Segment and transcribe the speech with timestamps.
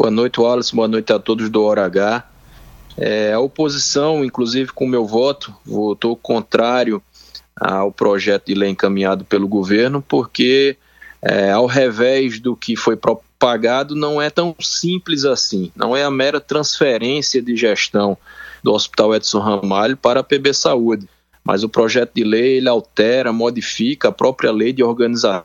[0.00, 0.74] Boa noite, Wallace.
[0.74, 2.26] Boa noite a todos do Hora H.
[2.96, 7.02] É, a oposição, inclusive com meu voto, votou contrário
[7.54, 10.78] ao projeto de lei encaminhado pelo governo, porque,
[11.20, 15.70] é, ao revés do que foi propagado, não é tão simples assim.
[15.76, 18.16] Não é a mera transferência de gestão
[18.62, 21.06] do Hospital Edson Ramalho para a PB Saúde,
[21.44, 25.44] mas o projeto de lei ele altera, modifica a própria lei de organização,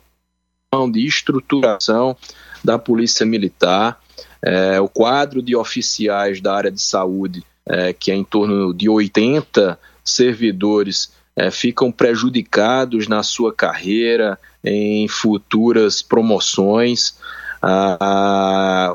[0.90, 2.16] de estruturação
[2.64, 4.00] da Polícia Militar
[4.46, 8.88] é, o quadro de oficiais da área de saúde, é, que é em torno de
[8.88, 17.16] 80 servidores, é, ficam prejudicados na sua carreira, em futuras promoções.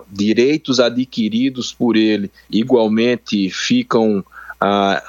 [0.09, 4.23] direitos adquiridos por ele igualmente ficam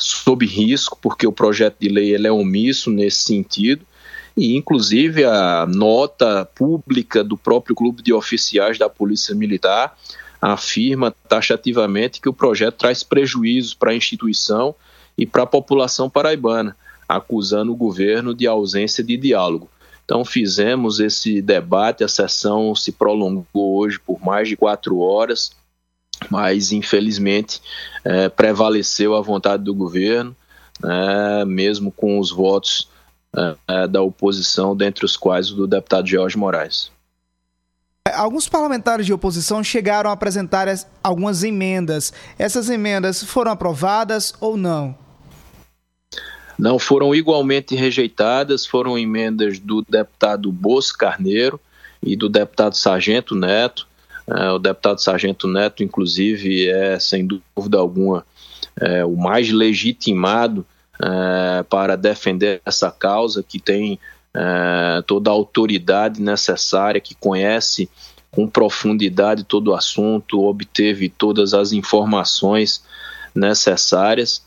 [0.00, 3.86] sob risco, porque o projeto de lei ele é omisso nesse sentido
[4.36, 9.94] e inclusive a nota pública do próprio clube de oficiais da Polícia Militar
[10.42, 14.74] afirma taxativamente que o projeto traz prejuízos para a instituição
[15.16, 16.76] e para a população paraibana,
[17.08, 19.70] acusando o governo de ausência de diálogo.
[20.04, 25.52] Então fizemos esse debate, a sessão se prolongou hoje por mais de quatro horas,
[26.28, 27.62] mas infelizmente
[28.04, 30.34] é, prevaleceu a vontade do governo,
[30.82, 32.88] é, mesmo com os votos
[33.36, 36.90] é, é da oposição, dentre os quais o do deputado Jorge Moraes.
[38.14, 40.68] Alguns parlamentares de oposição chegaram a apresentar
[41.02, 42.12] algumas emendas.
[42.38, 44.96] Essas emendas foram aprovadas ou não?
[46.58, 48.66] Não, foram igualmente rejeitadas.
[48.66, 51.60] Foram emendas do deputado Bosco Carneiro
[52.02, 53.86] e do deputado Sargento Neto.
[54.26, 58.24] É, o deputado Sargento Neto, inclusive, é, sem dúvida alguma,
[58.80, 60.64] é, o mais legitimado
[61.02, 63.98] é, para defender essa causa, que tem
[64.34, 67.88] é, toda a autoridade necessária, que conhece
[68.30, 72.82] com profundidade todo o assunto, obteve todas as informações
[73.34, 74.42] necessárias.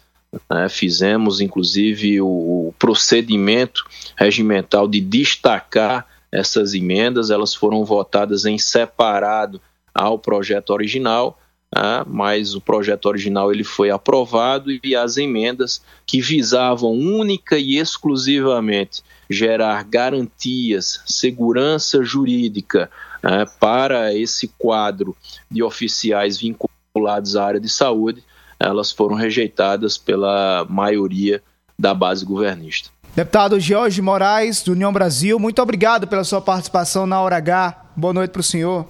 [0.49, 3.85] Né, fizemos, inclusive, o, o procedimento
[4.17, 9.61] regimental de destacar essas emendas, elas foram votadas em separado
[9.93, 11.39] ao projeto original,
[11.73, 17.77] né, mas o projeto original ele foi aprovado e as emendas que visavam única e
[17.77, 22.89] exclusivamente gerar garantias, segurança jurídica
[23.23, 25.15] né, para esse quadro
[25.49, 28.23] de oficiais vinculados à área de saúde,
[28.59, 31.41] elas foram rejeitadas pela maioria
[31.77, 32.89] da base governista.
[33.15, 37.85] Deputado Jorge Moraes, do União Brasil, muito obrigado pela sua participação na Hora H.
[37.95, 38.85] Boa noite para o senhor.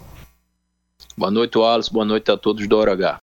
[1.18, 1.92] Boa noite, Wallace.
[1.92, 3.25] Boa noite a todos do Hora H.